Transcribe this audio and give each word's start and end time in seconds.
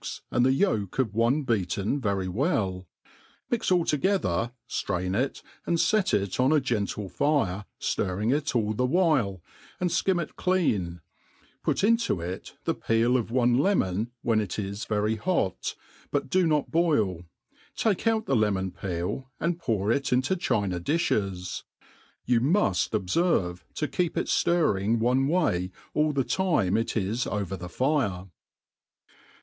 and 0.31 0.43
the 0.43 0.51
yolk 0.51 0.97
of 0.97 1.13
one 1.13 1.43
beaten 1.43 2.01
very 2.01 2.27
well, 2.27 2.87
mix 3.51 3.69
all 3.69 3.85
together^ 3.85 4.51
^ 4.51 4.51
flrain 4.67 5.15
it, 5.15 5.43
and 5.67 5.79
fet 5.79 6.11
it. 6.11 6.39
on 6.39 6.51
a 6.51 6.59
gentle 6.59 7.07
fire, 7.07 7.65
fiirring 7.79 8.33
it 8.35 8.55
all 8.55 8.73
the 8.73 8.87
whjle^ 8.87 9.41
and 9.79 9.91
fkim 9.91 10.19
it 10.19 10.35
clean, 10.35 11.01
put 11.61 11.83
into 11.83 12.19
it 12.19 12.55
the 12.63 12.73
peel 12.73 13.15
of 13.15 13.29
one 13.29 13.59
lemon, 13.59 14.09
when 14.23 14.41
it 14.41 14.57
is 14.57 14.85
very 14.85 15.17
hot, 15.17 15.75
but 16.09 16.27
^o 16.31 16.47
not 16.47 16.71
boil, 16.71 17.21
take 17.75 18.07
out 18.07 18.25
the 18.25 18.35
lemon 18.35 18.71
peel, 18.71 19.29
and 19.39 19.59
p^ur 19.59 19.95
it 19.95 20.11
into 20.11 20.35
china 20.35 20.79
diflies. 20.79 21.61
You 22.25 22.41
muft 22.41 22.89
obferve 22.99 23.59
to 23.75 23.87
keep 23.87 24.17
it 24.17 24.25
ftirring 24.25 24.97
one 24.97 25.27
way 25.27 25.69
all 25.93 26.11
the 26.11 26.23
time 26.23 26.75
it 26.75 26.97
is 26.97 27.27
over 27.27 27.55
the 27.55 27.69
fire. 27.69 28.29